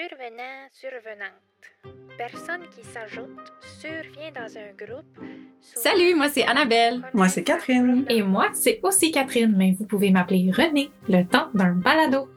[0.00, 2.16] Survenant, survenante.
[2.16, 5.18] Personne qui s'ajoute survient dans un groupe.
[5.60, 7.02] Salut, moi c'est Annabelle.
[7.12, 8.06] Moi c'est Catherine.
[8.08, 12.30] Et moi c'est aussi Catherine, mais vous pouvez m'appeler René, le temps d'un balado.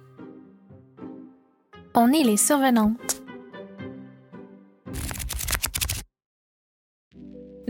[1.96, 3.23] On est les survenantes.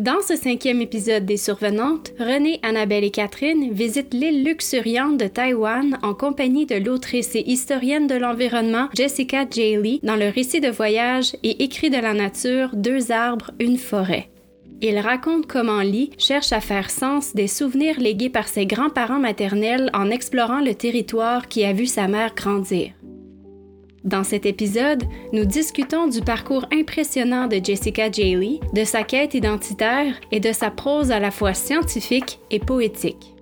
[0.03, 5.97] Dans ce cinquième épisode des Survenantes, René, Annabelle et Catherine visitent l'île luxuriante de Taïwan
[6.03, 9.77] en compagnie de l'autrice et historienne de l'environnement Jessica J.
[9.77, 14.29] Lee dans le récit de voyage et écrit de la nature Deux arbres, une forêt.
[14.81, 19.89] Il raconte comment Lee cherche à faire sens des souvenirs légués par ses grands-parents maternels
[19.93, 22.91] en explorant le territoire qui a vu sa mère grandir.
[24.03, 28.35] Dans cet épisode, nous discutons du parcours impressionnant de Jessica J.
[28.35, 33.33] Lee, de sa quête identitaire et de sa prose à la fois scientifique et poétique.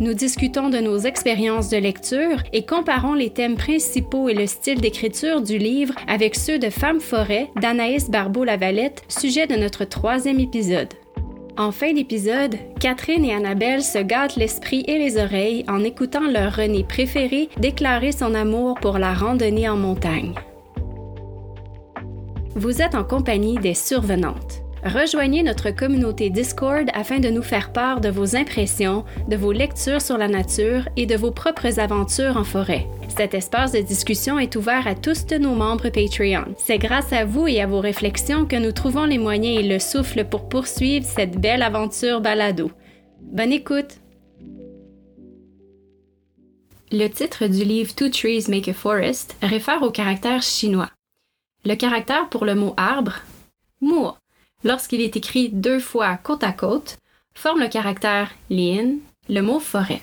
[0.00, 4.80] Nous discutons de nos expériences de lecture et comparons les thèmes principaux et le style
[4.80, 10.92] d'écriture du livre avec ceux de Femme forêt d'Anaïs Barbeau-Lavalette, sujet de notre troisième épisode.
[11.58, 16.54] En fin d'épisode, Catherine et Annabelle se gâtent l'esprit et les oreilles en écoutant leur
[16.54, 20.34] René préféré déclarer son amour pour la randonnée en montagne.
[22.54, 24.62] Vous êtes en compagnie des survenantes.
[24.84, 30.00] Rejoignez notre communauté Discord afin de nous faire part de vos impressions, de vos lectures
[30.00, 32.86] sur la nature et de vos propres aventures en forêt.
[33.08, 36.54] Cet espace de discussion est ouvert à tous de nos membres Patreon.
[36.56, 39.80] C'est grâce à vous et à vos réflexions que nous trouvons les moyens et le
[39.80, 42.70] souffle pour poursuivre cette belle aventure balado.
[43.20, 43.98] Bonne écoute!
[46.92, 50.90] Le titre du livre Two Trees Make a Forest réfère au caractère chinois.
[51.64, 53.16] Le caractère pour le mot arbre,
[53.80, 54.12] mo,
[54.64, 56.98] lorsqu'il est écrit deux fois côte à côte,
[57.34, 58.96] forme le caractère lien,
[59.28, 60.02] le mot forêt.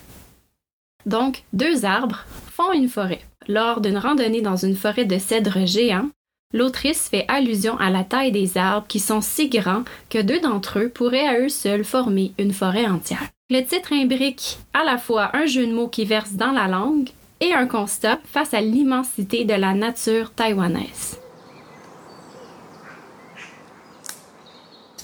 [1.05, 3.21] Donc, deux arbres font une forêt.
[3.47, 6.09] Lors d'une randonnée dans une forêt de cèdres géants,
[6.53, 10.79] l'autrice fait allusion à la taille des arbres qui sont si grands que deux d'entre
[10.79, 13.29] eux pourraient à eux seuls former une forêt entière.
[13.51, 17.09] Le titre imbrique à la fois un jeu de mots qui verse dans la langue
[17.41, 21.19] et un constat face à l'immensité de la nature taïwanaise.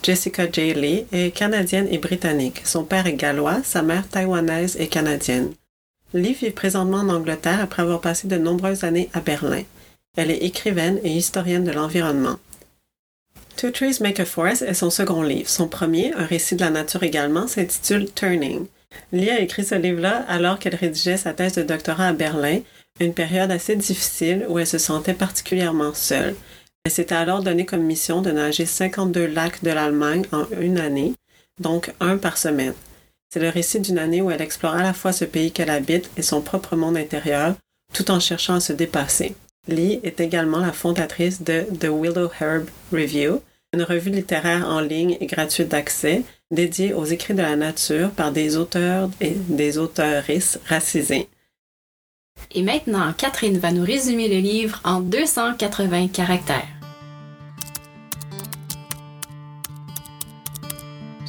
[0.03, 0.73] Jessica J.
[0.73, 2.61] Lee est canadienne et britannique.
[2.65, 5.53] Son père est gallois, sa mère taïwanaise et canadienne.
[6.13, 9.63] Lee vit présentement en Angleterre après avoir passé de nombreuses années à Berlin.
[10.17, 12.37] Elle est écrivaine et historienne de l'environnement.
[13.57, 15.47] Two Trees Make a Forest est son second livre.
[15.47, 18.65] Son premier, un récit de la nature également, s'intitule Turning.
[19.11, 22.59] Lee a écrit ce livre-là alors qu'elle rédigeait sa thèse de doctorat à Berlin,
[22.99, 26.35] une période assez difficile où elle se sentait particulièrement seule.
[26.83, 31.13] Elle s'était alors donné comme mission de nager 52 lacs de l'Allemagne en une année,
[31.59, 32.73] donc un par semaine.
[33.31, 36.09] C'est le récit d'une année où elle explore à la fois ce pays qu'elle habite
[36.17, 37.55] et son propre monde intérieur,
[37.93, 39.35] tout en cherchant à se dépasser.
[39.67, 43.41] Lee est également la fondatrice de The Willow Herb Review,
[43.73, 48.31] une revue littéraire en ligne et gratuite d'accès dédiée aux écrits de la nature par
[48.31, 51.29] des auteurs et des auteuristes racisés.
[52.53, 56.67] Et maintenant, Catherine va nous résumer le livre en 280 caractères.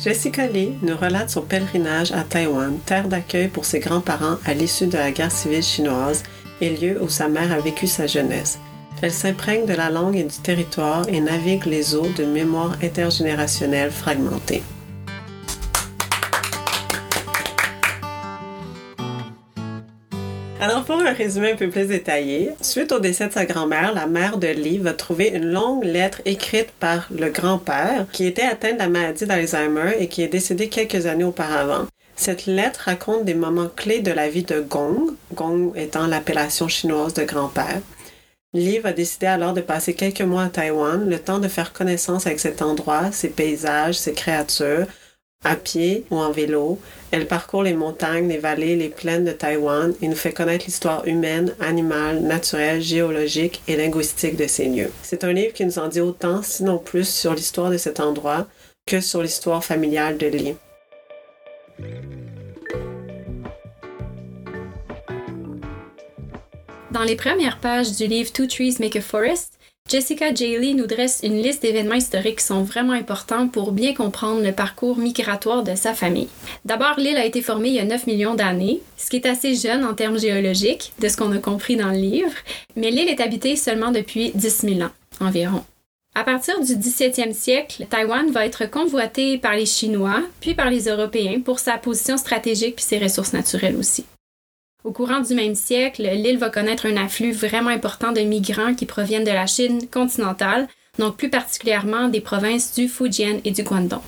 [0.02, 4.88] Jessica Lee nous relate son pèlerinage à Taïwan, terre d'accueil pour ses grands-parents à l'issue
[4.88, 6.24] de la guerre civile chinoise
[6.60, 8.58] et lieu où sa mère a vécu sa jeunesse.
[9.00, 13.92] Elle s'imprègne de la langue et du territoire et navigue les eaux de mémoires intergénérationnelles
[13.92, 14.62] fragmentées.
[20.62, 24.06] Alors, pour un résumé un peu plus détaillé, suite au décès de sa grand-mère, la
[24.06, 28.74] mère de Lee va trouver une longue lettre écrite par le grand-père qui était atteint
[28.74, 31.88] de la maladie d'Alzheimer et qui est décédé quelques années auparavant.
[32.14, 37.14] Cette lettre raconte des moments clés de la vie de Gong, Gong étant l'appellation chinoise
[37.14, 37.80] de grand-père.
[38.54, 42.28] Lee va décider alors de passer quelques mois à Taïwan, le temps de faire connaissance
[42.28, 44.86] avec cet endroit, ses paysages, ses créatures,
[45.44, 46.78] à pied ou en vélo,
[47.10, 51.06] elle parcourt les montagnes, les vallées, les plaines de Taïwan et nous fait connaître l'histoire
[51.06, 54.90] humaine, animale, naturelle, géologique et linguistique de ces lieux.
[55.02, 58.46] C'est un livre qui nous en dit autant, sinon plus, sur l'histoire de cet endroit
[58.86, 60.54] que sur l'histoire familiale de Lee.
[66.90, 69.58] Dans les premières pages du livre Two Trees Make a Forest,
[69.92, 70.56] Jessica J.
[70.56, 74.52] Lee nous dresse une liste d'événements historiques qui sont vraiment importants pour bien comprendre le
[74.52, 76.30] parcours migratoire de sa famille.
[76.64, 79.54] D'abord, l'île a été formée il y a 9 millions d'années, ce qui est assez
[79.54, 82.32] jeune en termes géologiques, de ce qu'on a compris dans le livre,
[82.74, 85.62] mais l'île est habitée seulement depuis 10 000 ans environ.
[86.14, 90.88] À partir du 17e siècle, Taïwan va être convoité par les Chinois, puis par les
[90.88, 94.06] Européens pour sa position stratégique puis ses ressources naturelles aussi.
[94.84, 98.84] Au courant du même siècle, l'île va connaître un afflux vraiment important de migrants qui
[98.84, 100.66] proviennent de la Chine continentale,
[100.98, 104.02] donc plus particulièrement des provinces du Fujian et du Guangdong.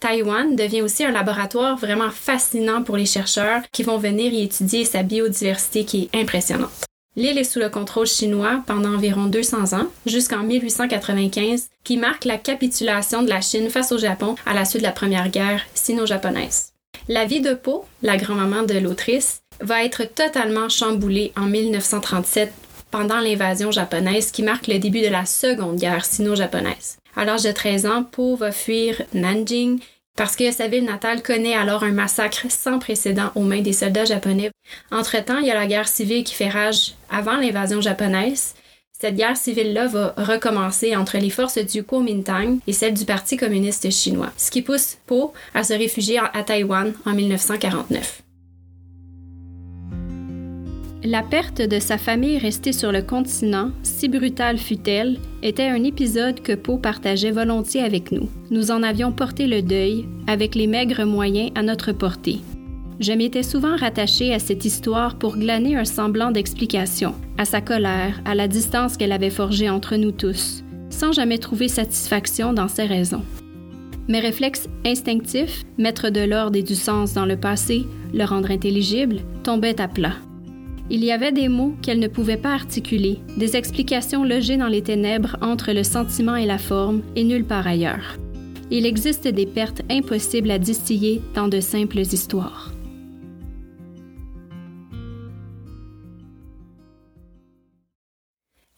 [0.00, 4.84] Taïwan devient aussi un laboratoire vraiment fascinant pour les chercheurs qui vont venir y étudier
[4.84, 6.86] sa biodiversité qui est impressionnante.
[7.14, 12.38] L'île est sous le contrôle chinois pendant environ 200 ans, jusqu'en 1895, qui marque la
[12.38, 16.72] capitulation de la Chine face au Japon à la suite de la Première Guerre sino-japonaise.
[17.08, 22.52] La vie de Po, la grand-maman de l'autrice, va être totalement chamboulée en 1937
[22.90, 26.98] pendant l'invasion japonaise qui marque le début de la Seconde Guerre sino-japonaise.
[27.16, 29.80] À l'âge de 13 ans, Po va fuir Nanjing
[30.16, 34.04] parce que sa ville natale connaît alors un massacre sans précédent aux mains des soldats
[34.04, 34.50] japonais.
[34.90, 38.54] Entre-temps, il y a la guerre civile qui fait rage avant l'invasion japonaise.
[38.98, 43.90] Cette guerre civile-là va recommencer entre les forces du Kuomintang et celles du Parti communiste
[43.90, 48.22] chinois, ce qui pousse Po à se réfugier à Taïwan en 1949.
[51.04, 56.40] La perte de sa famille restée sur le continent, si brutale fut-elle, était un épisode
[56.40, 58.28] que Poe partageait volontiers avec nous.
[58.52, 62.38] Nous en avions porté le deuil, avec les maigres moyens à notre portée.
[63.00, 68.20] Je m'étais souvent rattachée à cette histoire pour glaner un semblant d'explication, à sa colère,
[68.24, 72.84] à la distance qu'elle avait forgée entre nous tous, sans jamais trouver satisfaction dans ses
[72.84, 73.24] raisons.
[74.06, 79.16] Mes réflexes instinctifs, mettre de l'ordre et du sens dans le passé, le rendre intelligible,
[79.42, 80.14] tombaient à plat.
[80.94, 84.82] Il y avait des mots qu'elle ne pouvait pas articuler, des explications logées dans les
[84.82, 88.18] ténèbres entre le sentiment et la forme, et nulle part ailleurs.
[88.70, 92.72] Il existe des pertes impossibles à distiller dans de simples histoires.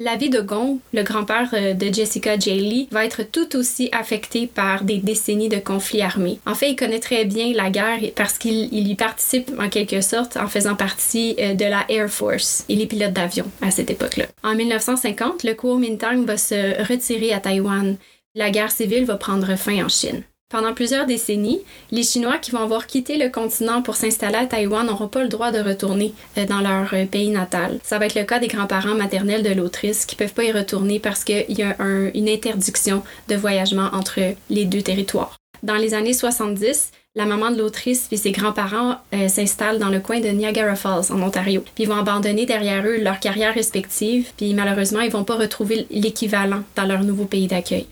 [0.05, 2.61] La vie de Gong, le grand-père euh, de Jessica J.
[2.61, 6.39] Lee, va être tout aussi affecté par des décennies de conflits armés.
[6.45, 10.37] En fait, il connaît très bien la guerre parce qu'il y participe en quelque sorte
[10.37, 12.67] en faisant partie euh, de la Air Force.
[12.69, 14.27] Il est pilote d'avion à cette époque-là.
[14.43, 17.97] En 1950, le Kuomintang va se retirer à Taïwan.
[18.35, 20.23] La guerre civile va prendre fin en Chine.
[20.55, 24.87] Pendant plusieurs décennies, les Chinois qui vont avoir quitté le continent pour s'installer à Taïwan
[24.87, 27.81] n'auront pas le droit de retourner euh, dans leur euh, pays natal.
[27.83, 31.01] Ça va être le cas des grands-parents maternels de l'autrice qui peuvent pas y retourner
[31.01, 31.75] parce qu'il y a
[32.15, 35.37] une interdiction de voyagement entre les deux territoires.
[35.65, 39.99] Dans les années 70, la maman de l'autrice et ses grands-parents euh, s'installent dans le
[39.99, 41.65] coin de Niagara Falls, en Ontario.
[41.75, 45.89] Puis ils vont abandonner derrière eux leur carrière respective, puis malheureusement, ils vont pas retrouver
[45.91, 47.89] l'équivalent dans leur nouveau pays d'accueil.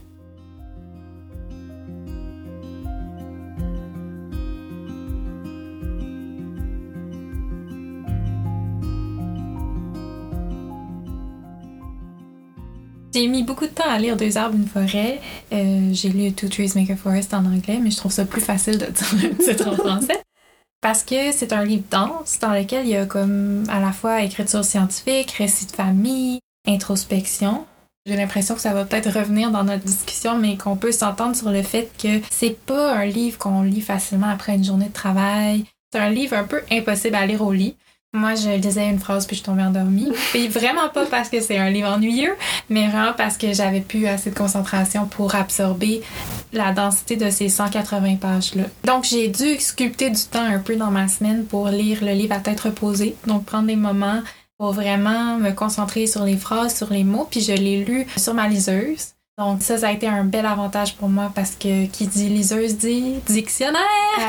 [13.14, 15.20] J'ai mis beaucoup de temps à lire Deux arbres, une forêt.
[15.52, 18.40] Euh, j'ai lu Two Trees Make a Forest en anglais, mais je trouve ça plus
[18.40, 20.22] facile de dire le titre en français.
[20.80, 24.22] Parce que c'est un livre dense dans lequel il y a comme à la fois
[24.22, 27.66] écriture scientifique, récit de famille, introspection.
[28.06, 31.50] J'ai l'impression que ça va peut-être revenir dans notre discussion, mais qu'on peut s'entendre sur
[31.50, 35.64] le fait que c'est pas un livre qu'on lit facilement après une journée de travail.
[35.92, 37.76] C'est un livre un peu impossible à lire au lit.
[38.14, 40.12] Moi, je lisais une phrase puis je tombais endormie.
[40.34, 42.36] Et vraiment pas parce que c'est un livre ennuyeux,
[42.68, 46.02] mais vraiment parce que j'avais plus assez de concentration pour absorber
[46.52, 48.64] la densité de ces 180 pages-là.
[48.84, 52.34] Donc, j'ai dû sculpter du temps un peu dans ma semaine pour lire le livre
[52.34, 53.16] à tête reposée.
[53.26, 54.20] Donc, prendre des moments
[54.58, 57.26] pour vraiment me concentrer sur les phrases, sur les mots.
[57.30, 59.14] Puis, je l'ai lu sur ma liseuse.
[59.38, 62.76] Donc ça, ça a été un bel avantage pour moi parce que qui dit liseuse
[62.76, 63.80] dit dictionnaire.
[64.18, 64.28] Ah,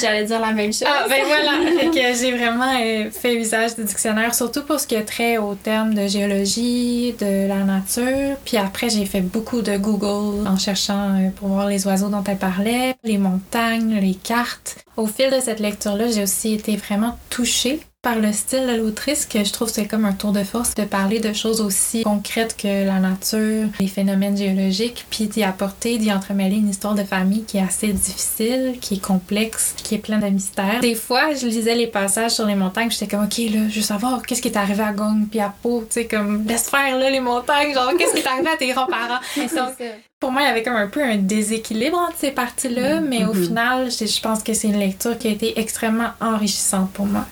[0.00, 0.86] j'allais dire la même chose.
[0.86, 4.86] Ah ben voilà, fait que j'ai vraiment euh, fait usage du dictionnaire, surtout pour ce
[4.86, 8.36] qui est trait au terme de géologie, de la nature.
[8.44, 12.22] Puis après, j'ai fait beaucoup de Google en cherchant euh, pour voir les oiseaux dont
[12.22, 14.84] elle parlait, les montagnes, les cartes.
[14.96, 19.26] Au fil de cette lecture-là, j'ai aussi été vraiment touchée par le style de l'autrice
[19.26, 22.56] que je trouve c'est comme un tour de force de parler de choses aussi concrètes
[22.56, 27.42] que la nature, les phénomènes géologiques, puis d'y apporter, d'y entremêler une histoire de famille
[27.44, 30.80] qui est assez difficile, qui est complexe, qui est pleine de mystères.
[30.80, 33.82] Des fois, je lisais les passages sur les montagnes, j'étais comme ok là, je veux
[33.82, 36.96] savoir qu'est-ce qui est arrivé à Gong puis à Po, tu sais comme laisse faire
[36.96, 39.20] là les montagnes, genre qu'est-ce qui est arrivé à tes grands-parents?
[40.20, 43.34] pour moi, il y avait comme un peu un déséquilibre entre ces parties-là, mais au
[43.34, 43.44] mm-hmm.
[43.44, 47.26] final, je pense que c'est une lecture qui a été extrêmement enrichissante pour moi.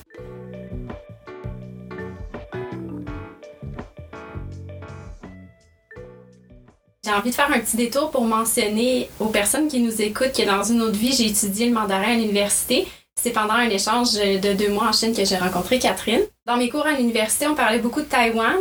[7.07, 10.45] J'ai envie de faire un petit détour pour mentionner aux personnes qui nous écoutent que
[10.45, 12.85] dans une autre vie, j'ai étudié le mandarin à l'université.
[13.15, 16.19] C'est pendant un échange de deux mois en Chine que j'ai rencontré Catherine.
[16.45, 18.57] Dans mes cours à l'université, on parlait beaucoup de Taïwan.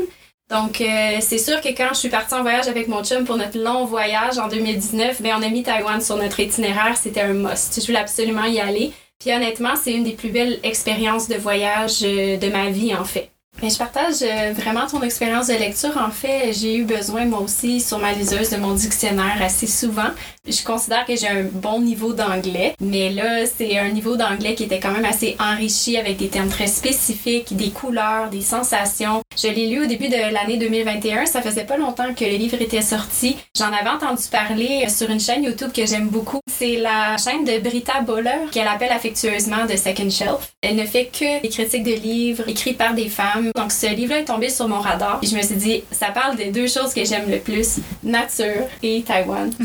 [0.49, 3.37] Donc, euh, c'est sûr que quand je suis partie en voyage avec mon chum pour
[3.37, 6.97] notre long voyage en 2019, ben, on a mis Taïwan sur notre itinéraire.
[6.97, 7.81] C'était un must.
[7.81, 8.93] Je voulais absolument y aller.
[9.19, 13.05] Puis honnêtement, c'est une des plus belles expériences de voyage euh, de ma vie en
[13.05, 13.29] fait.
[13.63, 15.97] Mais je partage euh, vraiment ton expérience de lecture.
[15.97, 20.11] En fait, j'ai eu besoin moi aussi sur ma liseuse de mon dictionnaire assez souvent.
[20.49, 24.65] Je considère que j'ai un bon niveau d'anglais, mais là, c'est un niveau d'anglais qui
[24.65, 29.23] était quand même assez enrichi avec des termes très spécifiques, des couleurs, des sensations.
[29.37, 31.27] Je l'ai lu au début de l'année 2021.
[31.27, 33.37] Ça faisait pas longtemps que le livre était sorti.
[33.57, 36.41] J'en avais entendu parler sur une chaîne YouTube que j'aime beaucoup.
[36.49, 40.53] C'est la chaîne de Brita Boller qu'elle appelle affectueusement The Second Shelf.
[40.63, 44.21] Elle ne fait que des critiques de livres écrits par des femmes donc ce livre-là
[44.21, 46.95] est tombé sur mon radar et je me suis dit, ça parle des deux choses
[46.95, 49.51] que j'aime le plus, nature et Taïwan.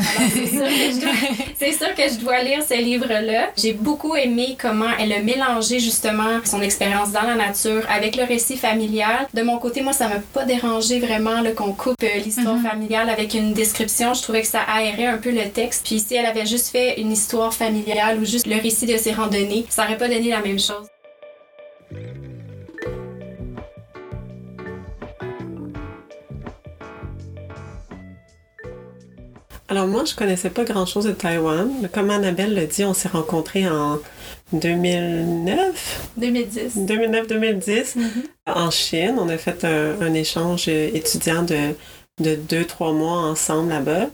[1.58, 3.50] c'est sûr, que je dois lire ce livre-là.
[3.56, 8.24] J'ai beaucoup aimé comment elle a mélangé justement son expérience dans la nature avec le
[8.24, 9.26] récit familial.
[9.34, 12.70] De mon côté, moi, ça m'a pas dérangé vraiment qu'on coupe euh, l'histoire mm-hmm.
[12.70, 14.14] familiale avec une description.
[14.14, 15.84] Je trouvais que ça aérait un peu le texte.
[15.84, 19.12] Puis si elle avait juste fait une histoire familiale ou juste le récit de ses
[19.12, 20.86] randonnées, ça aurait pas donné la même chose.
[29.72, 31.88] Alors moi, je connaissais pas grand-chose de Taïwan.
[31.94, 34.00] Comme Annabelle l'a dit, on s'est rencontrés en
[34.52, 36.10] 2009.
[36.18, 36.76] 2010.
[36.76, 38.02] 2009-2010 mm-hmm.
[38.48, 39.16] en Chine.
[39.18, 41.74] On a fait un, échange étudiant de,
[42.20, 44.10] de deux, trois mois ensemble là-bas.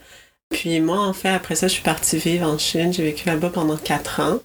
[0.49, 2.93] Puis moi, en fait, après ça, je suis partie vivre en Chine.
[2.93, 4.38] J'ai vécu là-bas pendant quatre ans.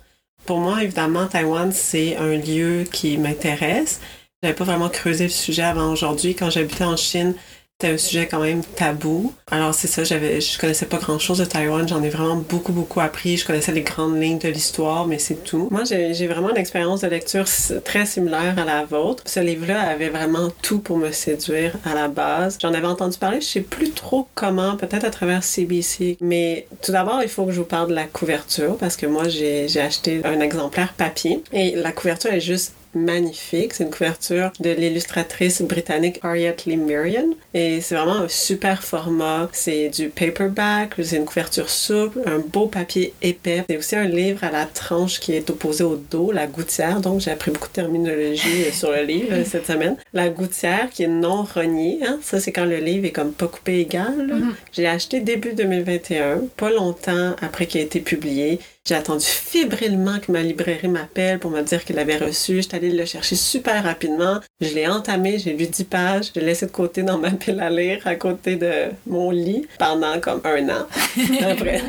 [0.48, 4.02] Pour moi, évidemment, Taïwan, c'est un lieu qui m'intéresse.
[4.42, 6.34] J'avais pas vraiment creusé le sujet avant aujourd'hui.
[6.34, 7.36] Quand j'habitais en Chine,
[7.84, 9.34] c'était un sujet quand même tabou.
[9.52, 13.02] Alors c'est ça, je connaissais pas grand chose de Taïwan, j'en ai vraiment beaucoup beaucoup
[13.02, 13.38] appris.
[13.38, 15.68] Je connaissais les grandes lignes de l'histoire, mais c'est tout.
[15.70, 17.46] Moi, j'ai, vraiment une expérience de lecture
[17.84, 19.24] très similaire à la vôtre.
[19.26, 22.58] Ce livre-là avait vraiment tout pour me séduire à la base.
[22.62, 26.18] J'en avais entendu parler, je sais plus trop comment, peut-être à travers CBC.
[26.22, 29.28] Mais tout d'abord, il faut que je vous parle de la couverture parce que moi,
[29.28, 33.74] j'ai acheté un exemplaire papier et la couverture est juste magnifique.
[33.74, 37.30] C'est une couverture de l'illustratrice britannique Harriet Lee Merian.
[37.54, 39.50] Et c'est vraiment un super format.
[39.54, 43.64] C'est du paperback, c'est une couverture souple, un beau papier épais.
[43.70, 47.02] C'est aussi un livre à la tranche qui est opposé au dos, la gouttière.
[47.02, 49.98] Donc j'ai appris beaucoup de terminologie sur le livre cette semaine.
[50.14, 52.00] La gouttière qui est non rognée.
[52.06, 52.20] Hein?
[52.22, 54.16] Ça, c'est quand le livre est comme pas coupé égal.
[54.18, 54.54] Mm-hmm.
[54.72, 58.60] J'ai acheté début 2021, pas longtemps après qu'il ait été publié.
[58.86, 62.62] J'ai attendu fébrilement que ma librairie m'appelle pour me dire qu'il l'avait reçu.
[62.62, 64.42] J'étais allée le chercher super rapidement.
[64.60, 66.32] Je l'ai entamé, j'ai lu 10 pages.
[66.36, 69.66] Je l'ai laissé de côté dans ma pile à lire à côté de mon lit
[69.80, 70.86] pendant comme un an.
[71.50, 71.82] après,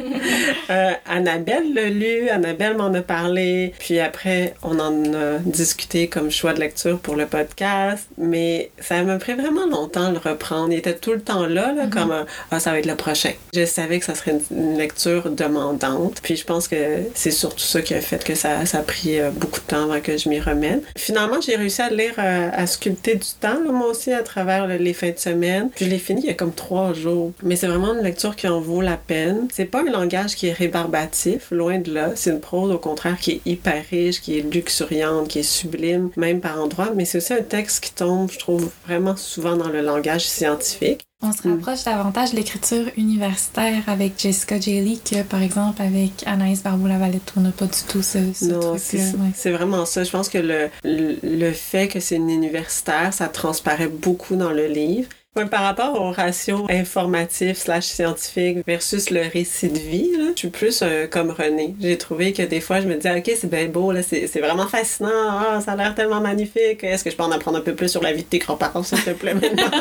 [0.71, 3.75] euh, Annabelle l'a lu, Annabelle m'en a parlé.
[3.81, 8.07] Puis après, on en a discuté comme choix de lecture pour le podcast.
[8.19, 10.71] Mais ça m'a pris vraiment longtemps de le reprendre.
[10.71, 11.91] Il était tout le temps là, là mm-hmm.
[11.91, 13.33] comme ah, ça va être le prochain.
[13.53, 16.21] Je savais que ça serait une lecture demandante.
[16.23, 16.84] Puis je pense que
[17.15, 20.01] c'est surtout ça qui a fait que ça, a pris euh, beaucoup de temps avant
[20.01, 20.83] que je m'y remette.
[20.97, 24.93] Finalement, j'ai réussi à lire, euh, à, sculpter du temps, moi aussi, à travers les
[24.93, 25.71] fins de semaine.
[25.77, 27.33] Je l'ai fini il y a comme trois jours.
[27.43, 29.49] Mais c'est vraiment une lecture qui en vaut la peine.
[29.53, 32.13] C'est pas un langage qui est rébarbatif, loin de là.
[32.15, 36.11] C'est une prose, au contraire, qui est hyper riche, qui est luxuriante, qui est sublime,
[36.17, 36.93] même par endroits.
[36.95, 41.07] Mais c'est aussi un texte qui tombe, je trouve, vraiment souvent dans le langage scientifique.
[41.27, 46.63] On se rapproche davantage de l'écriture universitaire avec Jessica Lee que, par exemple, avec Anaïs
[46.63, 47.33] Barbeau-Lavalette.
[47.37, 49.01] On n'a pas du tout ce, ce truc-là.
[49.35, 50.05] C'est vraiment ça.
[50.05, 54.67] Je pense que le, le fait que c'est une universitaire, ça transparaît beaucoup dans le
[54.67, 60.39] livre par rapport au ratio informatif slash scientifique versus le récit de vie, là, je
[60.39, 61.75] suis plus euh, comme René.
[61.81, 64.69] J'ai trouvé que des fois, je me disais, OK, c'est bien beau, là, c'est, vraiment
[64.69, 66.85] fascinant, ah, ça a l'air tellement magnifique.
[66.85, 68.85] Est-ce que je peux en apprendre un peu plus sur la vie de tes grands-parents,
[68.85, 69.65] s'il te plaît, maintenant?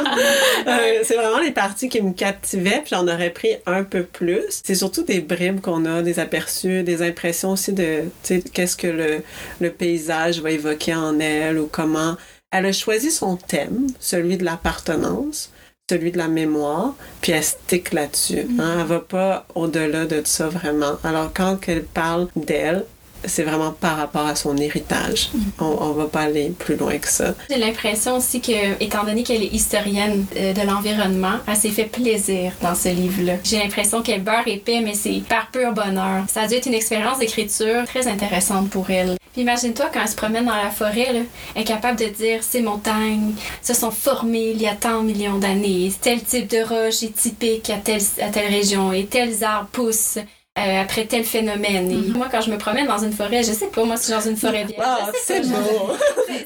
[0.65, 4.61] Euh, c'est vraiment les parties qui me captivaient, puis j'en aurais pris un peu plus.
[4.63, 8.77] C'est surtout des bribes qu'on a, des aperçus, des impressions aussi de, tu sais, qu'est-ce
[8.77, 9.23] que le,
[9.59, 12.15] le paysage va évoquer en elle ou comment
[12.53, 15.51] elle a choisi son thème, celui de l'appartenance,
[15.89, 18.47] celui de la mémoire, puis elle stick là-dessus.
[18.59, 18.77] Hein?
[18.79, 20.93] Elle va pas au-delà de ça vraiment.
[21.03, 22.85] Alors quand elle parle d'elle,
[23.25, 25.31] c'est vraiment par rapport à son héritage.
[25.59, 27.33] On, on va pas aller plus loin que ça.
[27.49, 31.85] J'ai l'impression aussi que, étant donné qu'elle est historienne euh, de l'environnement, elle s'est fait
[31.85, 33.35] plaisir dans ce livre-là.
[33.43, 36.25] J'ai l'impression qu'elle beurre épais, mais c'est par pur bonheur.
[36.27, 39.15] Ça a dû être une expérience d'écriture très intéressante pour elle.
[39.37, 41.19] Imagine-toi quand elle se promène dans la forêt, là,
[41.55, 45.07] elle est capable de dire ces montagnes se sont formées il y a tant de
[45.07, 49.43] millions d'années, tel type de roche est typique à telle, à telle région et tels
[49.43, 50.19] arbres poussent.
[50.59, 51.89] Euh, après tel phénomène.
[51.89, 52.13] Et mhm.
[52.15, 54.37] moi, quand je me promène dans une forêt, je sais pas, moi, c'est dans une
[54.37, 54.83] forêt vierge.
[54.83, 55.89] Ah, c'est beau!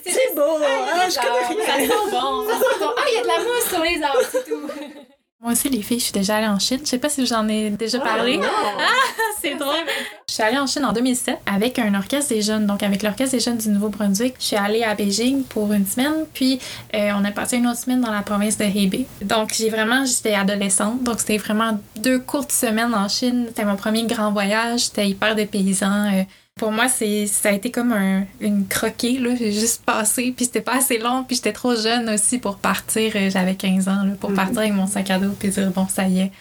[0.06, 0.60] C'est beau!
[0.64, 1.66] Ah, je connais rien!
[1.66, 2.48] Ça sent bon!
[2.48, 2.90] Ça sent bon!
[2.96, 4.72] Ah, il y a de la mousse sur les arbres, c'est tout!
[5.48, 6.82] Moi aussi, les filles, je suis déjà allée en Chine.
[6.84, 8.38] Je sais pas si j'en ai déjà parlé.
[8.80, 9.86] Ah, c'est drôle.
[10.28, 13.38] Je suis allée en Chine en 2007 avec un orchestre des jeunes, donc avec l'orchestre
[13.38, 14.36] des jeunes du Nouveau-Brunswick.
[14.40, 16.60] Je suis allée à Beijing pour une semaine, puis
[16.94, 19.06] euh, on a passé une autre semaine dans la province de Hebei.
[19.22, 23.46] Donc j'ai vraiment, j'étais adolescente, donc c'était vraiment deux courtes semaines en Chine.
[23.48, 26.12] C'était mon premier grand voyage, c'était hyper dépaysant.
[26.14, 26.24] Euh,
[26.58, 29.20] pour moi, c'est ça a été comme un, une croquée.
[29.20, 29.36] Là.
[29.36, 33.14] J'ai juste passé, puis c'était pas assez long, puis j'étais trop jeune aussi pour partir.
[33.16, 35.88] Euh, j'avais 15 ans, là, pour partir avec mon sac à dos, puis dire, bon,
[35.88, 36.32] ça y est,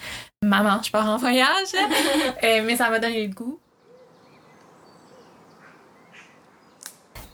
[0.42, 1.46] maman, je pars en voyage.
[2.44, 3.58] Euh, mais ça m'a donné le goût.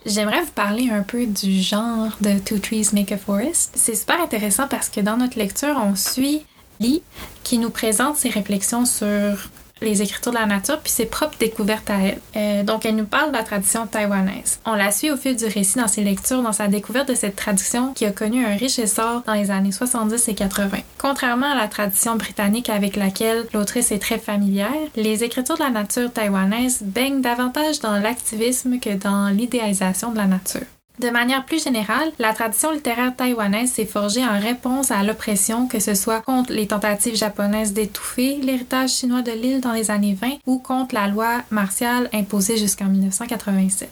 [0.06, 3.72] J'aimerais vous parler un peu du genre de Two Trees Make a Forest.
[3.74, 6.44] C'est super intéressant parce que dans notre lecture, on suit
[6.80, 7.02] Lee
[7.42, 9.50] qui nous présente ses réflexions sur
[9.82, 12.20] les écritures de la nature puis ses propres découvertes à elle.
[12.36, 14.60] Euh, donc, elle nous parle de la tradition taïwanaise.
[14.64, 17.36] On la suit au fil du récit dans ses lectures, dans sa découverte de cette
[17.36, 20.78] tradition qui a connu un riche essor dans les années 70 et 80.
[20.98, 25.70] Contrairement à la tradition britannique avec laquelle l'autrice est très familière, les écritures de la
[25.70, 30.62] nature taïwanaise baignent davantage dans l'activisme que dans l'idéalisation de la nature.
[30.98, 35.80] De manière plus générale, la tradition littéraire taïwanaise s'est forgée en réponse à l'oppression, que
[35.80, 40.38] ce soit contre les tentatives japonaises d'étouffer l'héritage chinois de l'île dans les années 20
[40.46, 43.88] ou contre la loi martiale imposée jusqu'en 1987.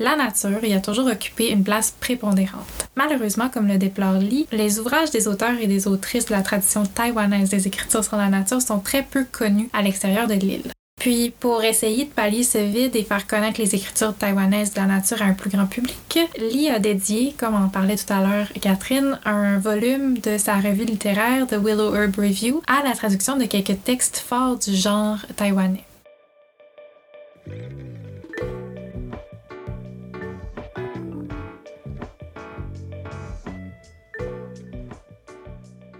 [0.00, 2.88] La nature y a toujours occupé une place prépondérante.
[2.96, 6.86] Malheureusement, comme le déplore Lee, les ouvrages des auteurs et des autrices de la tradition
[6.86, 10.72] taïwanaise des écritures sur la nature sont très peu connus à l'extérieur de l'île.
[10.98, 14.86] Puis, pour essayer de pallier ce vide et faire connaître les écritures taïwanaises de la
[14.86, 18.48] nature à un plus grand public, Lee a dédié, comme en parlait tout à l'heure
[18.60, 23.44] Catherine, un volume de sa revue littéraire The Willow Herb Review à la traduction de
[23.44, 25.84] quelques textes forts du genre taïwanais.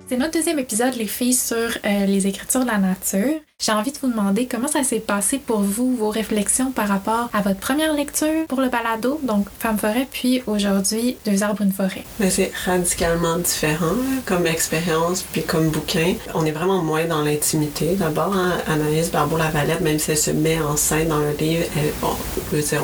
[0.09, 3.41] C'est notre deuxième épisode, les filles, sur euh, les écritures de la nature.
[3.61, 7.29] J'ai envie de vous demander comment ça s'est passé pour vous, vos réflexions par rapport
[7.33, 11.73] à votre première lecture pour le balado, donc Femme forêt, puis aujourd'hui Deux arbres, une
[11.73, 12.05] forêt.
[12.21, 13.97] Mais c'est radicalement différent
[14.27, 16.15] comme expérience puis comme bouquin.
[16.37, 17.97] On est vraiment moins dans l'intimité.
[17.97, 21.93] D'abord, hein, Anaïs Barbeau-Lavalette, même si elle se met en scène dans le livre, elle,
[22.01, 22.15] bon,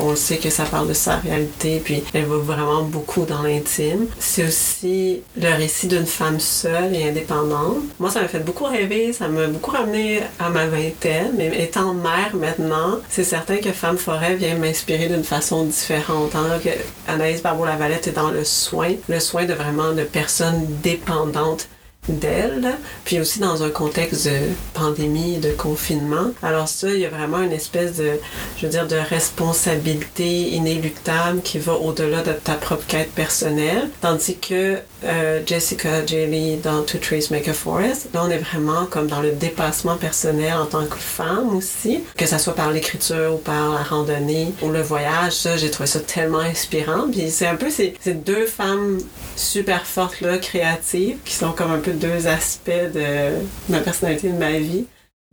[0.01, 3.43] on le sait que ça parle de sa réalité, puis elle va vraiment beaucoup dans
[3.43, 4.07] l'intime.
[4.19, 7.77] C'est aussi le récit d'une femme seule et indépendante.
[7.97, 10.64] Moi, ça m'a fait beaucoup rêver, ça m'a beaucoup ramené à ma
[11.37, 16.35] mais étant mère maintenant, c'est certain que Femme Forêt vient m'inspirer d'une façon différente.
[16.35, 16.69] Hein, que
[17.07, 21.67] Anaïs Barbeau-Lavalette est dans le soin, le soin de vraiment de personnes dépendantes
[22.07, 24.37] d'elle, puis aussi dans un contexte de
[24.73, 26.31] pandémie, de confinement.
[26.43, 28.19] Alors ça, il y a vraiment une espèce de,
[28.57, 34.37] je veux dire, de responsabilité inéluctable qui va au-delà de ta propre quête personnelle, tandis
[34.37, 39.07] que euh, Jessica Jaley dans Two Trees Make a Forest, là on est vraiment comme
[39.07, 43.37] dans le dépassement personnel en tant que femme aussi, que ça soit par l'écriture ou
[43.37, 47.07] par la randonnée ou le voyage, ça j'ai trouvé ça tellement inspirant.
[47.11, 48.99] Puis c'est un peu ces, ces deux femmes
[49.35, 53.31] super fortes là, créatives, qui sont comme un peu deux aspects de
[53.69, 54.85] ma personnalité, de ma vie.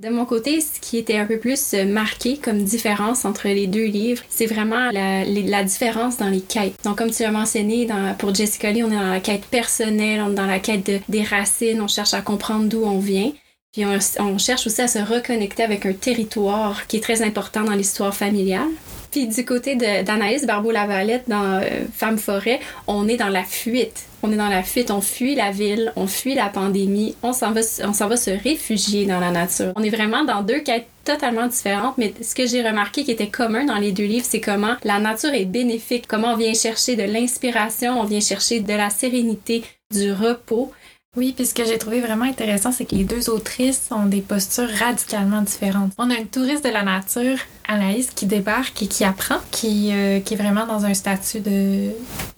[0.03, 3.85] De mon côté, ce qui était un peu plus marqué comme différence entre les deux
[3.85, 6.75] livres, c'est vraiment la, différence dans les quêtes.
[6.83, 7.87] Donc, comme tu as mentionné,
[8.19, 10.99] pour Jessica Lee, on est dans la quête personnelle, on est dans la quête de,
[11.09, 13.31] des racines, on cherche à comprendre d'où on vient.
[13.73, 13.85] Puis
[14.19, 18.12] on, cherche aussi à se reconnecter avec un territoire qui est très important dans l'histoire
[18.12, 18.69] familiale.
[19.12, 24.05] Puis du côté d'Anaïs Barbeau-Lavalette dans euh, Femme Forêt, on est dans la fuite.
[24.22, 27.53] On est dans la fuite, on fuit la ville, on fuit la pandémie, on s'en
[27.53, 29.72] va, on s'en va se réfugier dans la nature.
[29.77, 33.29] On est vraiment dans deux quêtes totalement différentes, mais ce que j'ai remarqué qui était
[33.29, 36.96] commun dans les deux livres, c'est comment la nature est bénéfique, comment on vient chercher
[36.96, 40.72] de l'inspiration, on vient chercher de la sérénité, du repos.
[41.14, 44.22] Oui, puis ce que j'ai trouvé vraiment intéressant, c'est que les deux autrices ont des
[44.22, 45.92] postures radicalement différentes.
[45.98, 47.37] On a une touriste de la nature,
[47.68, 51.90] Anaïs, qui débarque et qui apprend, qui, euh, qui est vraiment dans un statut de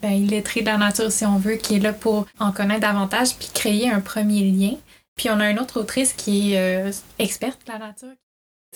[0.02, 3.36] ben, illettré de la nature, si on veut, qui est là pour en connaître davantage
[3.36, 4.72] puis créer un premier lien.
[5.14, 8.16] Puis on a une autre autrice qui est euh, experte de la nature,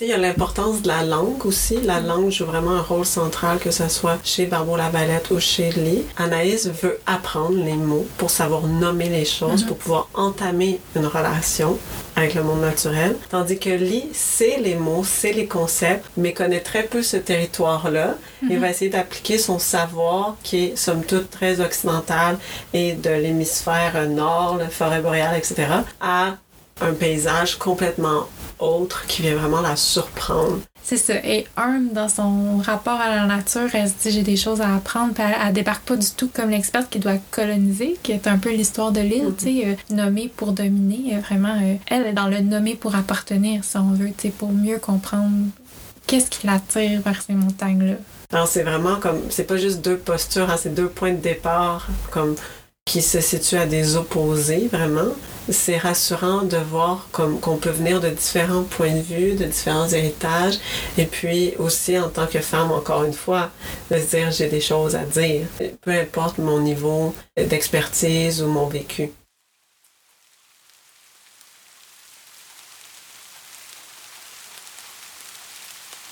[0.01, 1.81] il y a l'importance de la langue aussi.
[1.81, 6.05] La langue joue vraiment un rôle central, que ce soit chez Barbeau-Lavalette ou chez Lee.
[6.17, 11.79] Anaïs veut apprendre les mots pour savoir nommer les choses, pour pouvoir entamer une relation
[12.15, 13.17] avec le monde naturel.
[13.31, 18.15] Tandis que Lee sait les mots, sait les concepts, mais connaît très peu ce territoire-là.
[18.49, 22.39] Il va essayer d'appliquer son savoir, qui est somme toute très occidental
[22.73, 25.67] et de l'hémisphère nord, la forêt boréale, etc.,
[26.01, 26.37] à
[26.81, 30.59] un paysage complètement autre qui vient vraiment la surprendre.
[30.83, 31.15] C'est ça.
[31.23, 34.75] Et Arm, dans son rapport à la nature, elle se dit j'ai des choses à
[34.75, 38.27] apprendre, puis elle, elle débarque pas du tout comme l'experte qui doit coloniser, qui est
[38.27, 41.17] un peu l'histoire de l'île, tu sais, euh, nommée pour dominer.
[41.17, 44.31] euh, vraiment, euh, elle est dans le nommer pour appartenir, si on veut, tu sais,
[44.31, 45.47] pour mieux comprendre
[46.07, 47.97] qu'est-ce qui l'attire vers ces montagnes-là.
[48.33, 51.89] Alors c'est vraiment comme, c'est pas juste deux postures, hein, c'est deux points de départ
[52.11, 52.35] comme
[52.85, 55.13] qui se situent à des opposés vraiment.
[55.51, 60.59] C'est rassurant de voir qu'on peut venir de différents points de vue, de différents héritages,
[60.99, 63.51] et puis aussi en tant que femme, encore une fois,
[63.91, 65.47] de se dire j'ai des choses à dire,
[65.81, 69.11] peu importe mon niveau d'expertise ou mon vécu.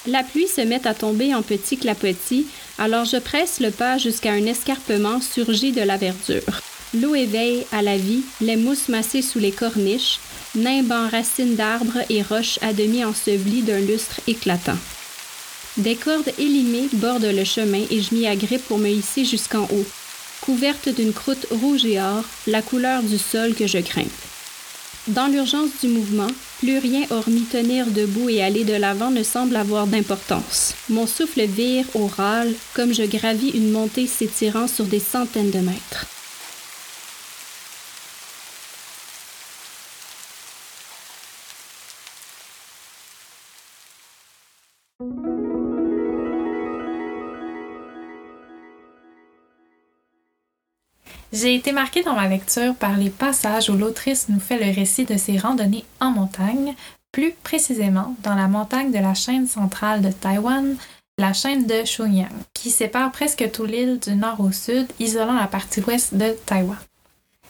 [0.06, 2.46] La pluie se met à tomber en petits clapotis,
[2.78, 6.62] alors je presse le pas jusqu'à un escarpement surgi de la verdure.
[7.00, 10.18] L'eau éveille à la vie les mousses massées sous les corniches,
[10.54, 14.78] nimbant racines d'arbres et roches à demi ensevelies d'un lustre éclatant.
[15.76, 19.84] Des cordes élimées bordent le chemin et je m'y agrippe pour me hisser jusqu'en haut,
[20.40, 24.06] couverte d'une croûte rouge et or, la couleur du sol que je grimpe.
[25.08, 26.30] Dans l'urgence du mouvement,
[26.60, 30.74] plus rien hormis tenir debout et aller de l'avant ne semble avoir d'importance.
[30.88, 35.60] Mon souffle vire au râle comme je gravis une montée s'étirant sur des centaines de
[35.60, 36.06] mètres.
[51.32, 55.04] J'ai été marquée dans ma lecture par les passages où l'autrice nous fait le récit
[55.04, 56.74] de ses randonnées en montagne,
[57.10, 60.76] plus précisément dans la montagne de la chaîne centrale de Taïwan,
[61.18, 65.46] la chaîne de Shenyang, qui sépare presque toute l'île du nord au sud, isolant la
[65.46, 66.78] partie ouest de Taïwan.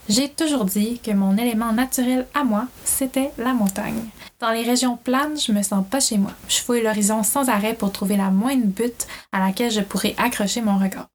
[0.08, 4.04] J'ai toujours dit que mon élément naturel à moi, c'était la montagne.
[4.38, 6.30] Dans les régions planes, je me sens pas chez moi.
[6.48, 10.60] Je fouille l'horizon sans arrêt pour trouver la moindre butte à laquelle je pourrais accrocher
[10.60, 11.08] mon regard.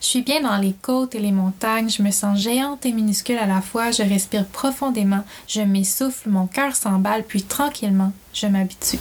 [0.00, 3.38] Je suis bien dans les côtes et les montagnes, je me sens géante et minuscule
[3.38, 8.98] à la fois, je respire profondément, je m'essouffle, mon cœur s'emballe, puis tranquillement, je m'habitue.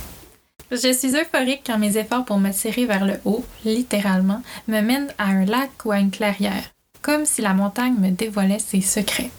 [0.72, 5.14] Je suis euphorique quand mes efforts pour me tirer vers le haut, littéralement, me mènent
[5.18, 9.32] à un lac ou à une clairière, comme si la montagne me dévoilait ses secrets.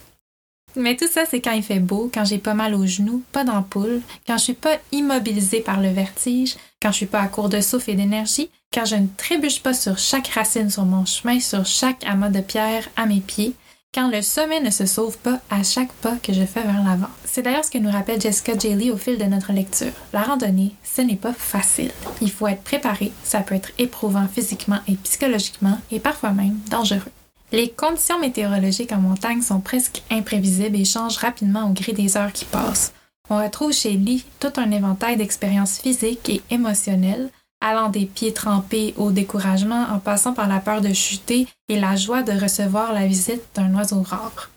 [0.77, 3.44] Mais tout ça, c'est quand il fait beau, quand j'ai pas mal aux genoux, pas
[3.44, 7.48] d'ampoule, quand je suis pas immobilisée par le vertige, quand je suis pas à court
[7.48, 11.40] de souffle et d'énergie, quand je ne trébuche pas sur chaque racine sur mon chemin,
[11.40, 13.54] sur chaque amas de pierre à mes pieds,
[13.94, 17.09] quand le sommet ne se sauve pas à chaque pas que je fais vers l'avant.
[17.24, 19.92] C'est d'ailleurs ce que nous rappelle Jessica Lee au fil de notre lecture.
[20.12, 21.90] La randonnée, ce n'est pas facile.
[22.20, 27.11] Il faut être préparé, ça peut être éprouvant physiquement et psychologiquement, et parfois même dangereux.
[27.50, 32.33] Les conditions météorologiques en montagne sont presque imprévisibles et changent rapidement au gré des heures
[32.33, 32.92] qui passent.
[33.31, 38.94] On retrouve chez Lee tout un éventail d'expériences physiques et émotionnelles, allant des pieds trempés
[38.97, 43.07] au découragement en passant par la peur de chuter et la joie de recevoir la
[43.07, 44.51] visite d'un oiseau rare.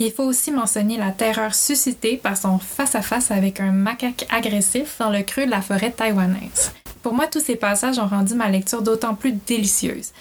[0.00, 5.10] Il faut aussi mentionner la terreur suscitée par son face-à-face avec un macaque agressif dans
[5.10, 6.72] le creux de la forêt taïwanaise.
[7.02, 10.12] Pour moi, tous ces passages ont rendu ma lecture d'autant plus délicieuse.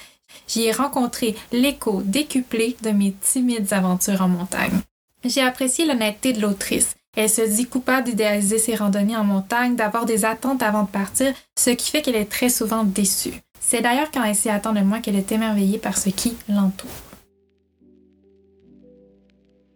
[0.48, 4.82] J'y ai rencontré l'écho décuplé de mes timides aventures en montagne.
[5.24, 6.96] J'ai apprécié l'honnêteté de l'autrice.
[7.16, 11.34] Elle se dit coupable d'idéaliser ses randonnées en montagne, d'avoir des attentes avant de partir,
[11.58, 13.34] ce qui fait qu'elle est très souvent déçue.
[13.60, 16.90] C'est d'ailleurs quand elle s'y attend de moi qu'elle est émerveillée par ce qui l'entoure.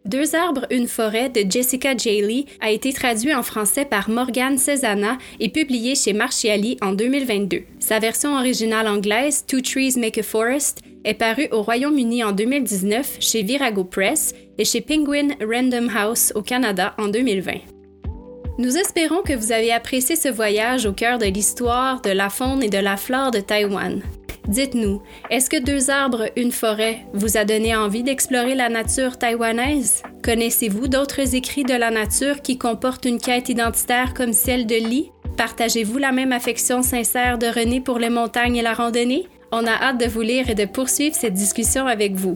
[0.07, 2.21] Deux arbres, une forêt de Jessica J.
[2.21, 7.63] Lee a été traduit en français par Morgane Cezana et publié chez Marchiali en 2022.
[7.79, 13.17] Sa version originale anglaise, Two Trees Make a Forest, est parue au Royaume-Uni en 2019
[13.21, 17.53] chez Virago Press et chez Penguin Random House au Canada en 2020.
[18.57, 22.61] Nous espérons que vous avez apprécié ce voyage au cœur de l'histoire, de la faune
[22.61, 24.01] et de la flore de Taïwan.
[24.49, 30.03] Dites-nous, est-ce que Deux arbres, une forêt vous a donné envie d'explorer la nature taïwanaise?
[30.23, 35.11] Connaissez-vous d'autres écrits de la nature qui comportent une quête identitaire comme celle de Lee?
[35.37, 39.27] Partagez-vous la même affection sincère de René pour les montagnes et la randonnée?
[39.51, 42.35] On a hâte de vous lire et de poursuivre cette discussion avec vous.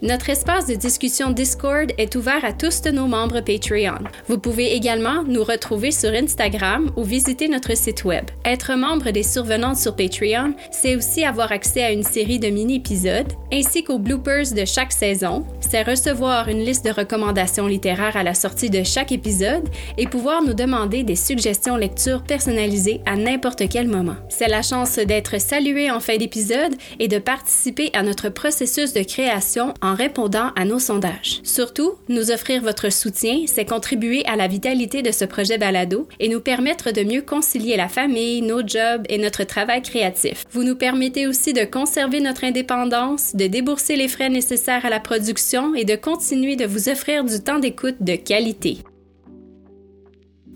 [0.00, 3.98] Notre espace de discussion Discord est ouvert à tous de nos membres Patreon.
[4.28, 8.24] Vous pouvez également nous retrouver sur Instagram ou visiter notre site web.
[8.44, 13.32] Être membre des survenantes sur Patreon, c'est aussi avoir accès à une série de mini-épisodes,
[13.52, 18.34] ainsi qu'aux bloopers de chaque saison, c'est recevoir une liste de recommandations littéraires à la
[18.34, 23.88] sortie de chaque épisode et pouvoir nous demander des suggestions lecture personnalisées à n'importe quel
[23.88, 24.16] moment.
[24.28, 29.02] C'est la chance d'être salué en fin d'épisode et de participer à notre processus de
[29.02, 31.40] création en en répondant à nos sondages.
[31.42, 36.28] Surtout, nous offrir votre soutien, c'est contribuer à la vitalité de ce projet balado et
[36.28, 40.44] nous permettre de mieux concilier la famille, nos jobs et notre travail créatif.
[40.50, 45.00] Vous nous permettez aussi de conserver notre indépendance, de débourser les frais nécessaires à la
[45.00, 48.78] production et de continuer de vous offrir du temps d'écoute de qualité.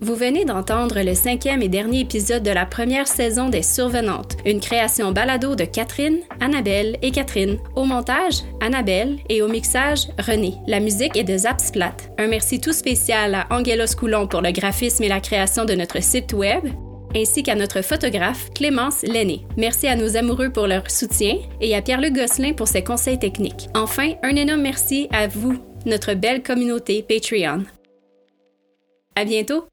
[0.01, 4.59] Vous venez d'entendre le cinquième et dernier épisode de la première saison des Survenantes, une
[4.59, 7.57] création balado de Catherine, Annabelle et Catherine.
[7.75, 10.55] Au montage, Annabelle et au mixage, René.
[10.67, 11.95] La musique est de Zapsplat.
[12.17, 16.03] Un merci tout spécial à Angelos Coulon pour le graphisme et la création de notre
[16.03, 16.65] site web,
[17.15, 19.45] ainsi qu'à notre photographe Clémence Lenné.
[19.55, 23.69] Merci à nos amoureux pour leur soutien et à Pierre-Luc Gosselin pour ses conseils techniques.
[23.73, 27.63] Enfin, un énorme merci à vous, notre belle communauté Patreon.
[29.15, 29.65] À bientôt!